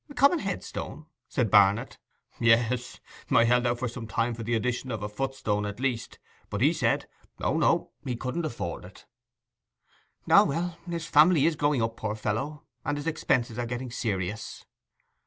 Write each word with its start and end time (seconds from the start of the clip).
'A 0.09 0.15
common 0.15 0.39
headstone?' 0.39 1.05
said 1.29 1.51
Barnet. 1.51 1.99
'Yes. 2.39 2.99
I 3.29 3.43
held 3.43 3.67
out 3.67 3.77
for 3.77 3.87
some 3.87 4.07
time 4.07 4.33
for 4.33 4.41
the 4.41 4.55
addition 4.55 4.89
of 4.89 5.03
a 5.03 5.07
footstone 5.07 5.69
at 5.69 5.79
least. 5.79 6.17
But 6.49 6.61
he 6.61 6.73
said, 6.73 7.07
"O 7.39 7.55
no—he 7.55 8.15
couldn't 8.15 8.45
afford 8.47 8.83
it."' 8.83 9.05
'Ah, 10.27 10.43
well—his 10.43 11.05
family 11.05 11.45
is 11.45 11.55
growing 11.55 11.83
up, 11.83 11.97
poor 11.97 12.15
fellow, 12.15 12.63
and 12.83 12.97
his 12.97 13.05
expenses 13.05 13.59
are 13.59 13.67
getting 13.67 13.91
serious. 13.91 14.65